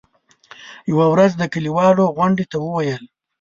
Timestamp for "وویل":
2.65-3.03